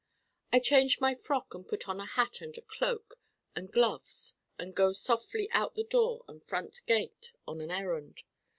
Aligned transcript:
I 0.51 0.57
change 0.57 0.99
my 0.99 1.13
frock 1.13 1.53
and 1.53 1.67
put 1.67 1.87
on 1.87 1.99
a 1.99 2.07
hat 2.07 2.41
and 2.41 2.57
a 2.57 2.63
cloak 2.63 3.19
and 3.55 3.71
gloves 3.71 4.33
and 4.57 4.73
go 4.73 4.93
softly 4.93 5.47
out 5.51 5.75
the 5.75 5.83
door 5.83 6.25
and 6.27 6.43
front 6.43 6.81
gate 6.87 7.33
on 7.47 7.61
an 7.61 7.69
errand. 7.69 8.23